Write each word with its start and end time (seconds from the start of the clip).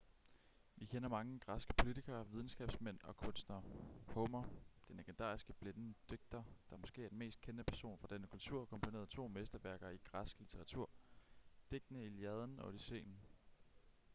vi 0.75 0.85
kender 0.85 1.09
mange 1.09 1.39
græske 1.39 1.73
politikere 1.73 2.27
videnskabsmænd 2.29 2.99
og 3.03 3.17
kunstnere 3.17 3.63
homer 4.07 4.43
den 4.87 4.97
legendariske 4.97 5.53
blinde 5.53 5.93
digter 6.09 6.43
der 6.69 6.77
måske 6.77 7.05
er 7.05 7.09
den 7.09 7.17
mest 7.17 7.41
kendte 7.41 7.63
person 7.63 7.97
fra 7.99 8.07
denne 8.09 8.27
kultur 8.27 8.65
komponerede 8.65 9.07
to 9.07 9.27
mesterværker 9.27 9.89
i 9.89 9.97
græsk 10.03 10.39
litteratur 10.39 10.89
digtene 11.71 12.03
iliaden 12.05 12.59
og 12.59 12.67
odysseen 12.67 13.17